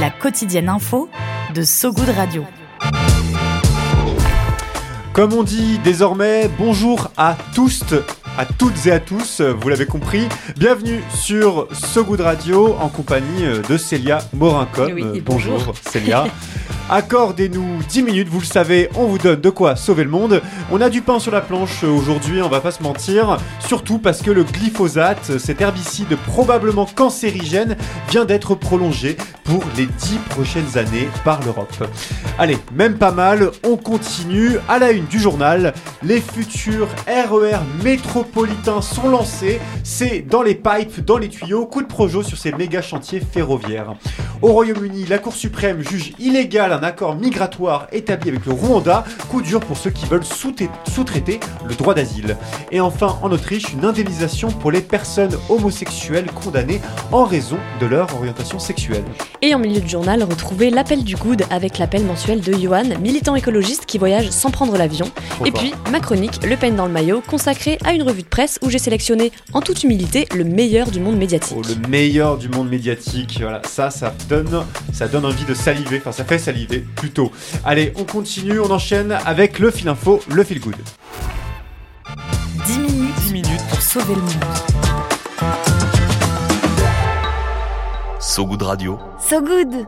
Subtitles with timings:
[0.00, 1.10] La quotidienne info
[1.54, 2.46] de So Good Radio.
[5.12, 7.84] Comme on dit désormais, bonjour à tous,
[8.38, 10.26] à toutes et à tous, vous l'avez compris.
[10.56, 14.90] Bienvenue sur So Good Radio en compagnie de Célia Morincom.
[14.94, 15.58] Oui, bonjour.
[15.58, 15.74] bonjour.
[15.86, 16.24] Célia.
[16.92, 20.42] Accordez-nous 10 minutes, vous le savez, on vous donne de quoi sauver le monde.
[20.72, 24.22] On a du pain sur la planche aujourd'hui, on va pas se mentir, surtout parce
[24.22, 27.76] que le glyphosate, cet herbicide probablement cancérigène,
[28.08, 31.72] vient d'être prolongé pour les 10 prochaines années par l'Europe.
[32.38, 35.74] Allez, même pas mal, on continue à la une du journal.
[36.02, 41.86] Les futurs RER métropolitains sont lancés, c'est dans les pipes, dans les tuyaux, coup de
[41.86, 43.94] projo sur ces méga chantiers ferroviaires.
[44.42, 49.42] Au Royaume-Uni, la Cour suprême juge illégal un accord migratoire établi avec le Rwanda, coup
[49.42, 52.38] dur pour ceux qui veulent sous-traiter le droit d'asile.
[52.72, 56.80] Et enfin, en Autriche, une indemnisation pour les personnes homosexuelles condamnées
[57.12, 59.04] en raison de leur orientation sexuelle.
[59.42, 63.34] Et en milieu de journal, retrouvez l'appel du good avec l'appel mensuel de Johan, militant
[63.34, 65.06] écologiste qui voyage sans prendre l'avion.
[65.44, 65.60] Et fort.
[65.60, 68.70] puis, ma chronique, Le Pen dans le maillot, consacrée à une revue de presse où
[68.70, 71.56] j'ai sélectionné, en toute humilité, le meilleur du monde médiatique.
[71.58, 74.64] Oh, le meilleur du monde médiatique, voilà, ça, ça donne,
[74.94, 77.32] ça donne envie de saliver, enfin ça fait saliver plutôt.
[77.64, 80.76] Allez, on continue, on enchaîne avec le fil info, le fil good.
[82.66, 84.44] 10 minutes, 10 minutes pour sauver le monde.
[88.20, 88.98] So Good Radio.
[89.18, 89.86] So Good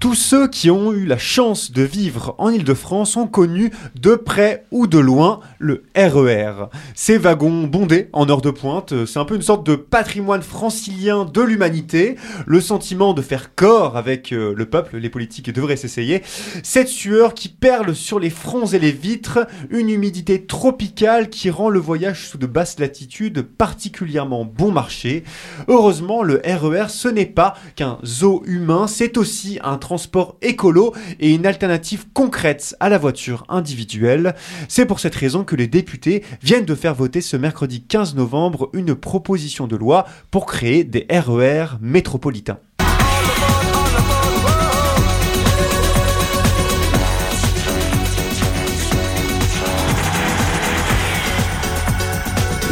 [0.00, 4.64] Tous ceux qui ont eu la chance de vivre en Ile-de-France ont connu de près
[4.70, 6.68] ou de loin le RER.
[6.94, 10.42] Ces wagons bondés en heure de pointe, euh, c'est un peu une sorte de patrimoine
[10.42, 12.14] francilien de l'humanité.
[12.46, 16.22] Le sentiment de faire corps avec euh, le peuple, les politiques devraient s'essayer.
[16.62, 21.70] Cette sueur qui perle sur les fronts et les vitres, une humidité tropicale qui rend
[21.70, 25.24] le voyage sous de basses latitudes particulièrement bon marché.
[25.66, 31.32] Heureusement, le RER, ce n'est pas qu'un zoo humain, c'est aussi un transport écolo et
[31.32, 34.34] une alternative concrète à la voiture individuelle.
[34.68, 38.68] C'est pour cette raison que les députés viennent de faire voter ce mercredi 15 novembre
[38.74, 42.58] une proposition de loi pour créer des RER métropolitains.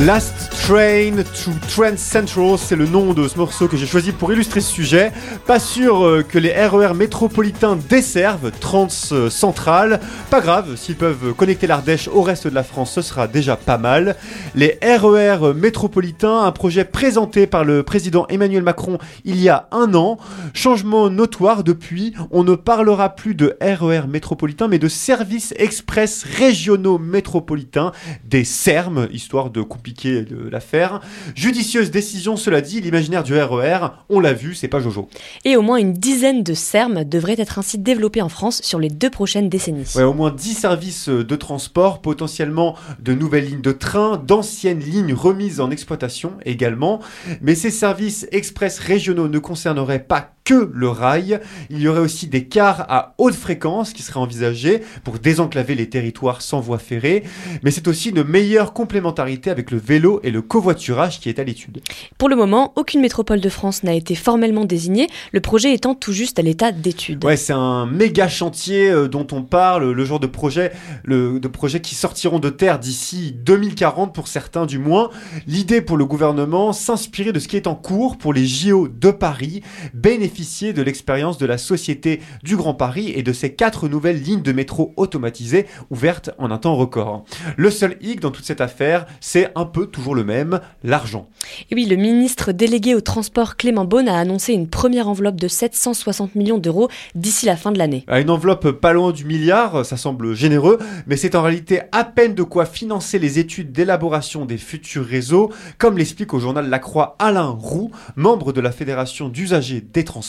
[0.01, 4.33] Last Train to Trent Central, c'est le nom de ce morceau que j'ai choisi pour
[4.33, 5.13] illustrer ce sujet.
[5.47, 10.01] Pas sûr euh, que les RER métropolitains desservent Trans euh, Central.
[10.29, 13.79] Pas grave, s'ils peuvent connecter l'Ardèche au reste de la France, ce sera déjà pas
[13.79, 14.17] mal.
[14.57, 19.95] Les RER métropolitains, un projet présenté par le président Emmanuel Macron il y a un
[19.95, 20.19] an.
[20.53, 26.99] Changement notoire depuis, on ne parlera plus de RER métropolitains, mais de services express régionaux
[26.99, 27.93] métropolitains,
[28.25, 31.01] des SERM, histoire de compliquer euh, l'affaire.
[31.35, 35.09] Judicieuse décision, cela dit, l'imaginaire du RER, on l'a vu, c'est pas Jojo.
[35.45, 38.89] Et au moins une dizaine de SERM devraient être ainsi développés en France sur les
[38.89, 39.93] deux prochaines décennies.
[39.95, 45.15] Ouais, au moins 10 services de transport, potentiellement de nouvelles lignes de train, d'anciennes lignes
[45.15, 47.01] remises en exploitation également.
[47.43, 51.41] Mais ces services express régionaux ne concerneraient pas que le rail.
[51.69, 55.91] Il y aurait aussi des cars à haute fréquence qui seraient envisagés pour désenclaver les
[55.91, 57.25] territoires sans voie ferrée.
[57.63, 61.45] Mais c'est aussi une meilleure complémentarité avec le vélo et le covoiturage qui est à
[61.45, 61.83] l'étude.
[62.17, 66.13] Pour le moment, aucune métropole de France n'a été formellement désignée, le projet étant tout
[66.13, 67.25] juste à l'état d'étude.
[67.25, 70.71] Ouais, c'est un méga chantier euh, dont on parle, le genre de projet,
[71.03, 75.11] le, de projets qui sortiront de terre d'ici 2040 pour certains du moins.
[75.49, 79.11] L'idée pour le gouvernement, s'inspirer de ce qui est en cours pour les JO de
[79.11, 79.63] Paris,
[79.93, 84.43] bénéficier de l'expérience de la Société du Grand Paris et de ces quatre nouvelles lignes
[84.43, 87.25] de métro automatisées ouvertes en un temps record.
[87.57, 91.29] Le seul hic dans toute cette affaire, c'est un peu toujours le même, l'argent.
[91.71, 95.49] Et oui, le ministre délégué au transport Clément Beaune a annoncé une première enveloppe de
[95.49, 98.05] 760 millions d'euros d'ici la fin de l'année.
[98.07, 102.05] À une enveloppe pas loin du milliard, ça semble généreux, mais c'est en réalité à
[102.05, 106.79] peine de quoi financer les études d'élaboration des futurs réseaux, comme l'explique au journal La
[106.79, 110.26] Croix Alain Roux, membre de la Fédération d'usagers des transports.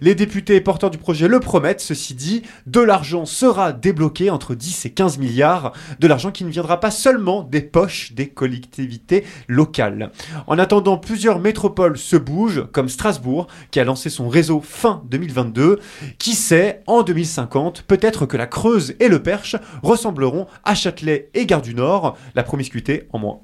[0.00, 4.86] Les députés porteurs du projet le promettent, ceci dit, de l'argent sera débloqué entre 10
[4.86, 10.10] et 15 milliards, de l'argent qui ne viendra pas seulement des poches des collectivités locales.
[10.46, 15.80] En attendant, plusieurs métropoles se bougent, comme Strasbourg, qui a lancé son réseau fin 2022.
[16.18, 21.46] Qui sait, en 2050, peut-être que la Creuse et le Perche ressembleront à Châtelet et
[21.46, 23.40] Gare du Nord, la promiscuité en moins.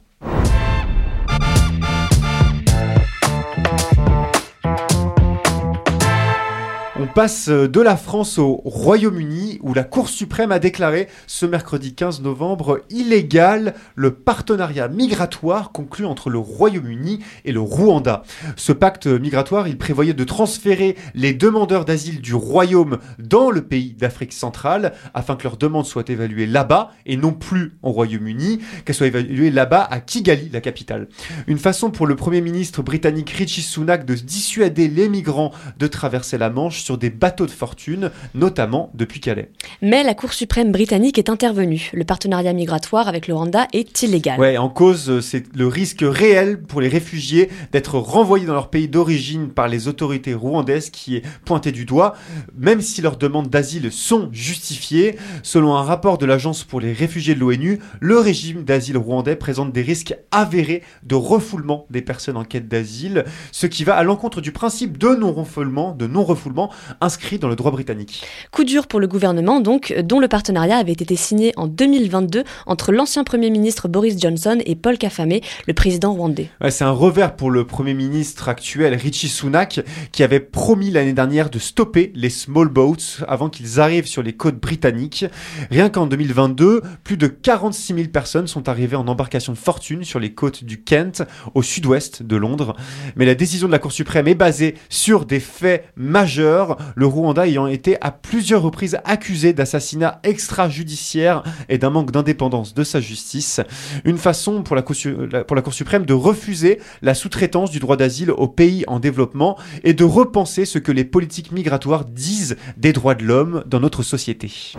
[7.02, 11.94] On passe de la France au Royaume-Uni où la Cour suprême a déclaré ce mercredi
[11.94, 18.22] 15 novembre illégal le partenariat migratoire conclu entre le Royaume-Uni et le Rwanda.
[18.56, 23.94] Ce pacte migratoire, il prévoyait de transférer les demandeurs d'asile du Royaume dans le pays
[23.94, 28.94] d'Afrique centrale afin que leurs demandes soient évaluées là-bas et non plus au Royaume-Uni, qu'elles
[28.94, 31.08] soient évaluées là-bas à Kigali, la capitale.
[31.46, 36.38] Une façon pour le Premier ministre britannique Richie Sunak de dissuader les migrants de traverser
[36.38, 39.51] la Manche sur des bateaux de fortune, notamment depuis Calais.
[39.80, 41.90] Mais la Cour suprême britannique est intervenue.
[41.92, 44.38] Le partenariat migratoire avec le Rwanda est illégal.
[44.38, 48.88] Ouais, en cause, c'est le risque réel pour les réfugiés d'être renvoyés dans leur pays
[48.88, 52.14] d'origine par les autorités rwandaises qui est pointé du doigt,
[52.56, 55.16] même si leurs demandes d'asile sont justifiées.
[55.42, 59.72] Selon un rapport de l'Agence pour les réfugiés de l'ONU, le régime d'asile rwandais présente
[59.72, 64.40] des risques avérés de refoulement des personnes en quête d'asile, ce qui va à l'encontre
[64.40, 66.70] du principe de non-refoulement, de non-refoulement
[67.00, 68.24] inscrit dans le droit britannique.
[68.50, 72.92] Coup dur pour le gouvernement, donc, dont le partenariat avait été signé en 2022 entre
[72.92, 76.48] l'ancien Premier ministre Boris Johnson et Paul Kagame, le président rwandais.
[76.60, 79.80] Ouais, c'est un revers pour le Premier ministre actuel, Richie Sunak,
[80.12, 84.32] qui avait promis l'année dernière de stopper les small boats avant qu'ils arrivent sur les
[84.32, 85.26] côtes britanniques.
[85.70, 90.20] Rien qu'en 2022, plus de 46 000 personnes sont arrivées en embarcation de fortune sur
[90.20, 91.22] les côtes du Kent,
[91.54, 92.76] au sud-ouest de Londres.
[93.16, 97.46] Mais la décision de la Cour suprême est basée sur des faits majeurs, le Rwanda
[97.46, 103.60] ayant été à plusieurs reprises accusé d'assassinat extrajudiciaire et d'un manque d'indépendance de sa justice.
[104.04, 108.84] Une façon pour la Cour suprême de refuser la sous-traitance du droit d'asile aux pays
[108.86, 113.64] en développement et de repenser ce que les politiques migratoires disent des droits de l'homme
[113.66, 114.74] dans notre société.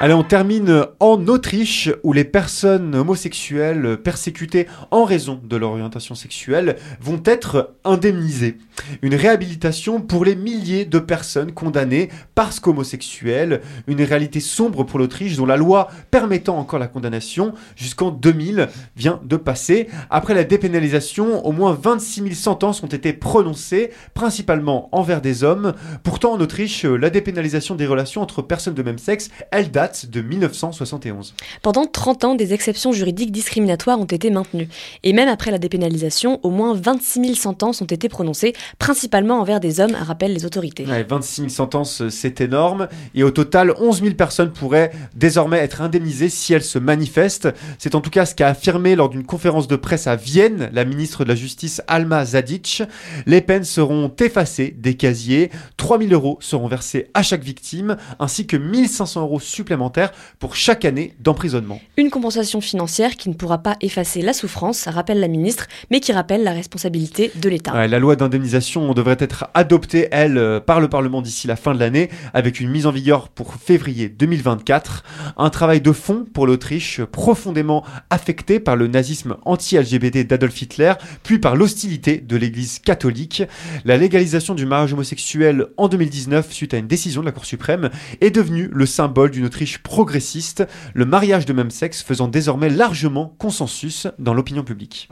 [0.00, 6.14] Allez, on termine en Autriche où les personnes homosexuelles persécutées en raison de leur orientation
[6.14, 8.58] sexuelle vont être indemnisées.
[9.02, 15.36] Une réhabilitation pour les milliers de personnes condamnées parce qu'homosexuelles, une réalité sombre pour l'Autriche
[15.36, 19.88] dont la loi permettant encore la condamnation jusqu'en 2000 vient de passer.
[20.10, 25.74] Après la dépénalisation, au moins 26 000 sentences ont été prononcées, principalement envers des hommes.
[26.04, 30.20] Pourtant, en Autriche, la dépénalisation des relations entre personnes de même sexe, elle date de
[30.20, 31.34] 1971.
[31.62, 34.68] Pendant 30 ans, des exceptions juridiques discriminatoires ont été maintenues.
[35.02, 39.60] Et même après la dépénalisation, au moins 26 000 sentences ont été prononcées, principalement envers
[39.60, 40.86] des hommes, rappellent les autorités.
[40.86, 42.88] Ouais, 26 000 sentences, c'est énorme.
[43.14, 47.48] Et au total, 11 000 personnes pourraient désormais être indemnisées si elles se manifestent.
[47.78, 50.84] C'est en tout cas ce qu'a affirmé lors d'une conférence de presse à Vienne la
[50.84, 52.82] ministre de la Justice Alma Zadic.
[53.26, 55.50] Les peines seront effacées des casiers.
[55.76, 59.77] 3 000 euros seront versés à chaque victime, ainsi que 1500 euros supplémentaires
[60.38, 61.80] pour chaque année d'emprisonnement.
[61.96, 66.12] Une compensation financière qui ne pourra pas effacer la souffrance, rappelle la ministre, mais qui
[66.12, 67.72] rappelle la responsabilité de l'État.
[67.72, 71.74] Ouais, la loi d'indemnisation devrait être adoptée, elle, euh, par le Parlement d'ici la fin
[71.74, 75.04] de l'année, avec une mise en vigueur pour février 2024.
[75.36, 81.38] Un travail de fond pour l'Autriche, profondément affecté par le nazisme anti-LGBT d'Adolf Hitler, puis
[81.38, 83.42] par l'hostilité de l'Église catholique.
[83.84, 87.90] La légalisation du mariage homosexuel en 2019, suite à une décision de la Cour suprême,
[88.20, 93.34] est devenue le symbole d'une Autriche progressiste, le mariage de même sexe faisant désormais largement
[93.38, 95.10] consensus dans l'opinion publique.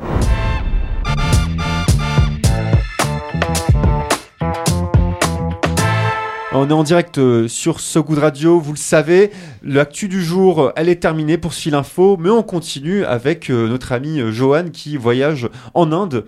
[6.58, 9.30] On est en direct euh, sur goût de radio, vous le savez.
[9.62, 13.68] L'actu du jour, euh, elle est terminée pour ce info, mais on continue avec euh,
[13.68, 16.24] notre ami Johan qui voyage en Inde,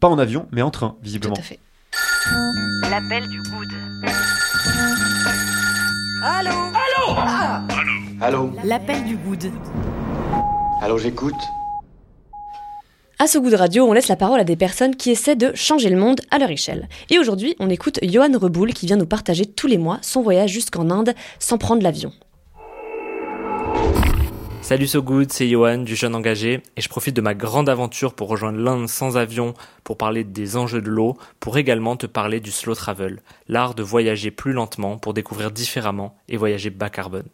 [0.00, 1.34] pas en avion, mais en train, visiblement.
[1.34, 1.60] Tout à fait.
[2.90, 3.68] L'appel du good.
[6.24, 6.81] Allô?
[7.18, 7.62] Ah
[8.20, 9.50] Allô L'appel du good.
[10.80, 11.34] Allô, j'écoute
[13.18, 15.52] À ce goût de radio, on laisse la parole à des personnes qui essaient de
[15.54, 16.88] changer le monde à leur échelle.
[17.10, 20.50] Et aujourd'hui, on écoute Johan Reboul qui vient nous partager tous les mois son voyage
[20.50, 22.12] jusqu'en Inde sans prendre l'avion.
[24.72, 28.14] Salut So Good, c'est Johan du Jeune Engagé et je profite de ma grande aventure
[28.14, 29.52] pour rejoindre l'Inde sans avion,
[29.84, 33.82] pour parler des enjeux de l'eau, pour également te parler du slow travel, l'art de
[33.82, 37.26] voyager plus lentement pour découvrir différemment et voyager bas carbone.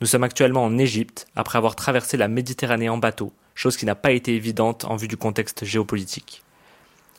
[0.00, 3.94] Nous sommes actuellement en Égypte après avoir traversé la Méditerranée en bateau, chose qui n'a
[3.94, 6.44] pas été évidente en vue du contexte géopolitique.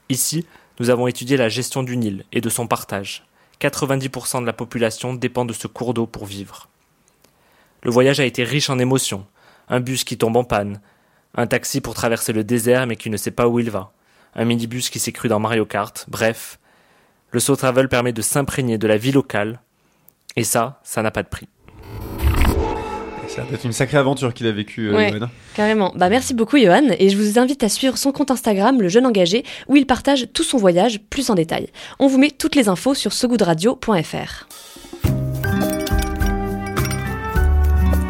[0.10, 0.48] Ici,
[0.80, 3.24] nous avons étudié la gestion du Nil et de son partage.
[3.62, 6.68] 90% de la population dépend de ce cours d'eau pour vivre.
[7.84, 9.28] Le voyage a été riche en émotions.
[9.69, 10.79] Un bus qui tombe en panne,
[11.36, 13.91] un taxi pour traverser le désert mais qui ne sait pas où il va,
[14.36, 16.60] un minibus qui s'est cru dans Mario Kart, bref.
[17.31, 19.60] Le slow travel permet de s'imprégner de la vie locale,
[20.36, 21.48] et ça, ça n'a pas de prix.
[23.27, 25.12] Ça va être une sacrée aventure qu'il a vécue, euh, Ouais.
[25.12, 25.27] Johan.
[25.55, 25.91] Carrément.
[25.95, 29.05] Bah merci beaucoup Johan et je vous invite à suivre son compte Instagram, le jeune
[29.05, 31.67] engagé, où il partage tout son voyage plus en détail.
[32.00, 34.48] On vous met toutes les infos sur sogoodradio.fr.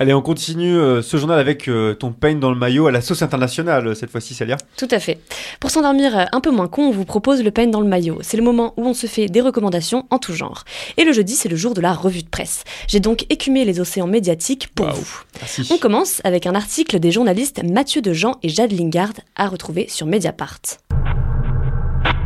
[0.00, 3.02] Allez, on continue euh, ce journal avec euh, ton pain dans le maillot à la
[3.02, 4.56] sauce internationale, euh, cette fois-ci, Célia.
[4.78, 5.18] Tout à fait.
[5.60, 8.16] Pour s'endormir un peu moins con, on vous propose le pain dans le maillot.
[8.22, 10.64] C'est le moment où on se fait des recommandations en tout genre.
[10.96, 12.64] Et le jeudi, c'est le jour de la revue de presse.
[12.88, 15.20] J'ai donc écumé les océans médiatiques pour vous.
[15.38, 15.68] Merci.
[15.70, 20.06] On commence avec un article des journalistes Mathieu Dejean et Jade Lingard à retrouver sur
[20.06, 20.60] Mediapart.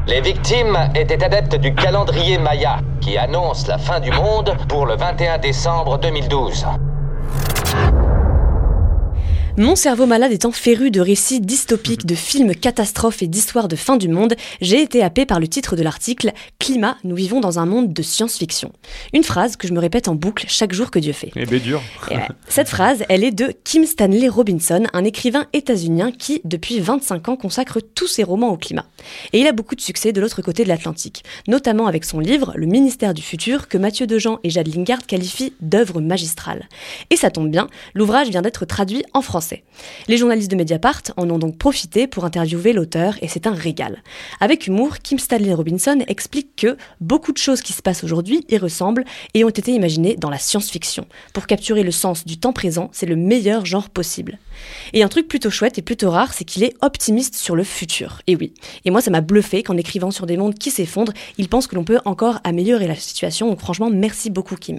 [0.06, 4.94] Les victimes étaient adeptes du calendrier Maya, qui annonce la fin du monde pour le
[4.94, 6.66] 21 décembre 2012.
[9.56, 13.96] Mon cerveau malade étant féru de récits dystopiques, de films catastrophes et d'histoires de fin
[13.96, 17.64] du monde, j'ai été happé par le titre de l'article Climat, nous vivons dans un
[17.64, 18.73] monde de science-fiction.
[19.12, 21.30] Une phrase que je me répète en boucle chaque jour que Dieu fait.
[21.37, 21.80] Eh ben dur.
[22.11, 22.26] Et ouais.
[22.49, 27.37] Cette phrase, elle est de Kim Stanley Robinson, un écrivain états-unien qui, depuis 25 ans,
[27.37, 28.87] consacre tous ses romans au climat.
[29.32, 32.52] Et il a beaucoup de succès de l'autre côté de l'Atlantique, notamment avec son livre
[32.56, 36.68] Le ministère du futur, que Mathieu Dejean et Jade Lingard qualifient d'œuvre magistrale.
[37.11, 39.43] Et ça tombe bien, l'ouvrage vient d'être traduit en français.
[40.08, 44.02] Les journalistes de Mediapart en ont donc profité pour interviewer l'auteur, et c'est un régal.
[44.40, 48.58] Avec humour, Kim Stanley Robinson explique que beaucoup de choses qui se passent aujourd'hui y
[48.58, 51.06] ressemblent et ont été imaginées dans la science-fiction.
[51.32, 54.38] Pour capturer le sens du temps présent, c'est le meilleur genre possible.
[54.92, 58.22] Et un truc plutôt chouette et plutôt rare, c'est qu'il est optimiste sur le futur.
[58.26, 58.52] Et oui.
[58.84, 61.74] Et moi, ça m'a bluffé qu'en écrivant sur des mondes qui s'effondrent, il pense que
[61.74, 63.48] l'on peut encore améliorer la situation.
[63.48, 64.78] Donc franchement, merci beaucoup Kim.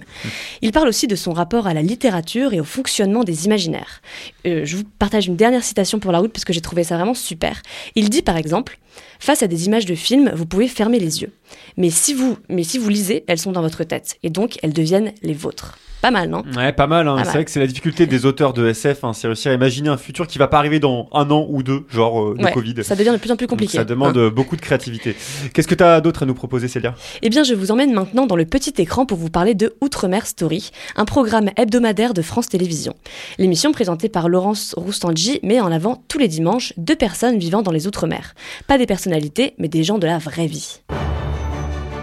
[0.62, 4.00] Il parle aussi de son rapport à la littérature et au fonctionnement des imaginaires.
[4.46, 6.96] Euh, je vous partage une dernière citation pour la route parce que j'ai trouvé ça
[6.96, 7.62] vraiment super.
[7.94, 8.78] Il dit par exemple
[9.18, 11.32] Face à des images de films, vous pouvez fermer les yeux.
[11.76, 14.72] Mais si vous, mais si vous lisez, elles sont dans votre tête et donc elles
[14.72, 15.78] deviennent les vôtres.
[16.06, 17.08] Pas mal, non Ouais, pas mal.
[17.08, 17.16] Hein.
[17.24, 19.88] C'est vrai que c'est la difficulté des auteurs de SF, hein, c'est réussir à imaginer
[19.88, 22.52] un futur qui va pas arriver dans un an ou deux, genre euh, le Ouais,
[22.52, 22.74] Covid.
[22.84, 23.76] Ça devient de plus en plus Donc, compliqué.
[23.76, 24.20] ça demande hein.
[24.20, 25.16] euh, beaucoup de créativité.
[25.52, 26.94] Qu'est-ce que tu as d'autre à nous proposer, Célia?
[27.22, 30.28] Eh bien, je vous emmène maintenant dans le petit écran pour vous parler de Outre-mer
[30.28, 32.94] Story, un programme hebdomadaire de France Télévisions.
[33.38, 37.72] L'émission présentée par Laurence Roustangui met en avant tous les dimanches deux personnes vivant dans
[37.72, 38.34] les Outre-mer.
[38.68, 40.82] Pas des personnalités, mais des gens de la vraie vie.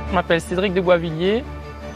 [0.10, 1.42] Je m'appelle Cédric de Boisvilliers,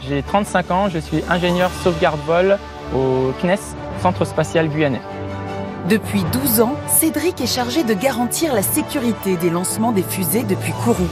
[0.00, 2.58] j'ai 35 ans, je suis ingénieur sauvegarde-vol
[2.94, 3.58] au CNES,
[4.00, 5.00] Centre Spatial Guyanais.
[5.88, 10.72] Depuis 12 ans, Cédric est chargé de garantir la sécurité des lancements des fusées depuis
[10.84, 11.08] Kourou.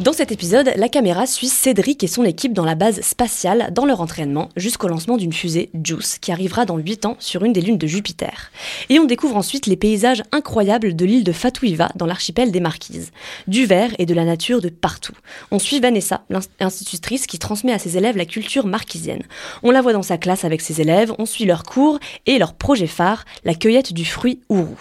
[0.00, 3.84] Dans cet épisode, la caméra suit Cédric et son équipe dans la base spatiale dans
[3.84, 7.60] leur entraînement jusqu'au lancement d'une fusée JUICE qui arrivera dans 8 ans sur une des
[7.60, 8.50] lunes de Jupiter.
[8.88, 13.10] Et on découvre ensuite les paysages incroyables de l'île de Fatouiva dans l'archipel des Marquises.
[13.46, 15.12] Du vert et de la nature de partout.
[15.50, 16.24] On suit Vanessa,
[16.60, 19.24] l'institutrice qui transmet à ses élèves la culture marquisienne.
[19.62, 22.54] On la voit dans sa classe avec ses élèves, on suit leurs cours et leur
[22.54, 24.78] projet phare, la cueillette du fruit ourou.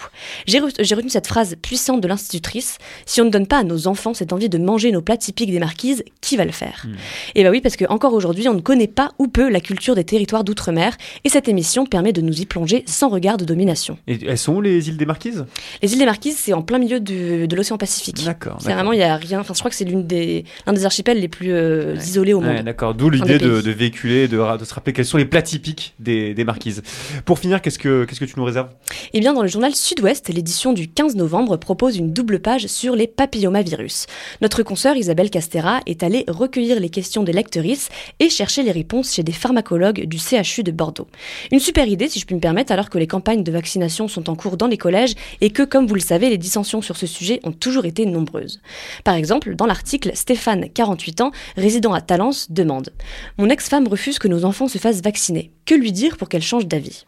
[0.47, 4.13] J'ai retenu cette phrase puissante de l'institutrice si on ne donne pas à nos enfants
[4.13, 6.85] cette envie de manger nos plats typiques des marquises, qui va le faire
[7.33, 9.95] Et bah oui, parce que encore aujourd'hui, on ne connaît pas ou peu la culture
[9.95, 13.97] des territoires d'outre-mer, et cette émission permet de nous y plonger sans regard de domination.
[14.07, 15.45] Et elles sont où les îles des Marquises?
[15.81, 18.23] Les îles des Marquises, c'est en plein milieu de l'océan Pacifique.
[18.23, 18.57] D'accord.
[18.59, 19.39] C'est vraiment, il y a rien.
[19.39, 22.41] Enfin, je crois que c'est l'une des, l'un des archipels les plus euh, isolés au
[22.41, 22.53] monde.
[22.53, 25.95] Ouais, D'accord, d'où l'idée de, véhiculer, de, de se rappeler quels sont les plats typiques
[25.97, 26.83] des, des marquises.
[27.25, 28.69] Pour finir, qu'est-ce que, qu'est-ce que tu nous réserves?
[29.13, 32.95] Eh bien, dans le journal Sud-Ouest, l'édition du 15 novembre propose une double page sur
[32.95, 34.05] les papillomavirus.
[34.41, 37.89] Notre consoeur Isabelle Castera est allée recueillir les questions des lectrices
[38.19, 41.07] et chercher les réponses chez des pharmacologues du CHU de Bordeaux.
[41.51, 44.29] Une super idée, si je puis me permettre, alors que les campagnes de vaccination sont
[44.29, 47.07] en cours dans les collèges et que, comme vous le savez, les dissensions sur ce
[47.07, 48.61] sujet ont toujours été nombreuses.
[49.03, 52.89] Par exemple, dans l'article, Stéphane, 48 ans, résident à Talence, demande
[53.37, 55.51] Mon ex-femme refuse que nos enfants se fassent vacciner.
[55.65, 57.05] Que lui dire pour qu'elle change d'avis?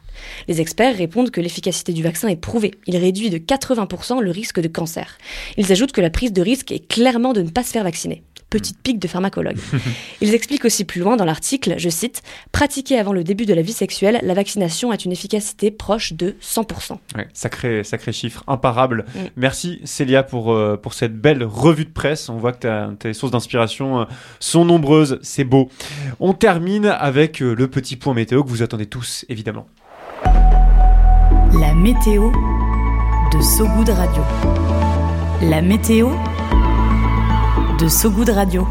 [0.47, 2.71] Les experts répondent que l'efficacité du vaccin est prouvée.
[2.87, 5.17] Il réduit de 80% le risque de cancer.
[5.57, 8.23] Ils ajoutent que la prise de risque est clairement de ne pas se faire vacciner.
[8.49, 9.57] petite pique de pharmacologue.
[10.21, 13.61] Ils expliquent aussi plus loin dans l'article, je cite, Pratiquée avant le début de la
[13.61, 16.97] vie sexuelle, la vaccination a une efficacité proche de 100%.
[17.15, 19.05] Ouais, sacré, sacré chiffre, imparable.
[19.15, 19.19] Mm.
[19.37, 22.27] Merci Célia pour, euh, pour cette belle revue de presse.
[22.27, 24.05] On voit que tes sources d'inspiration euh,
[24.41, 25.69] sont nombreuses, c'est beau.
[26.19, 29.65] On termine avec euh, le petit point météo que vous attendez tous, évidemment.
[31.81, 32.29] Météo
[33.33, 34.21] de So Good Radio.
[35.41, 36.09] La météo
[37.79, 38.67] de So Good Radio.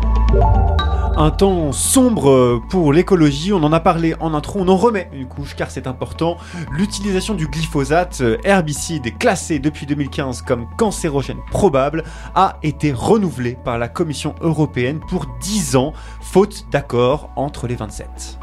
[1.16, 5.26] Un temps sombre pour l'écologie, on en a parlé en intro, on en remet une
[5.26, 6.36] couche car c'est important.
[6.70, 12.04] L'utilisation du glyphosate, herbicide classé depuis 2015 comme cancérogène probable,
[12.36, 18.39] a été renouvelée par la Commission européenne pour 10 ans, faute d'accord entre les 27.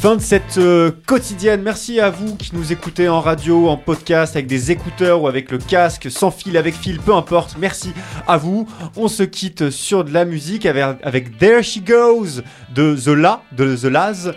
[0.00, 1.60] Fin de cette euh, quotidienne.
[1.60, 5.50] Merci à vous qui nous écoutez en radio, en podcast, avec des écouteurs ou avec
[5.50, 7.56] le casque, sans fil, avec fil, peu importe.
[7.58, 7.92] Merci
[8.26, 8.66] à vous.
[8.96, 12.40] On se quitte sur de la musique avec, avec There She Goes
[12.74, 14.32] de The La, de The Laz.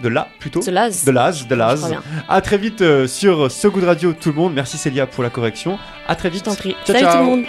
[0.00, 0.60] De La plutôt.
[0.60, 1.04] The Laz.
[1.04, 1.92] De Laz, de Laz.
[2.28, 4.54] À très vite euh, sur So Good Radio tout le monde.
[4.54, 5.76] Merci Célia pour la correction.
[6.06, 6.44] À très vite.
[6.44, 6.76] Je t'en prie.
[6.86, 7.12] Ciao, Salut ciao.
[7.12, 7.44] tout le monde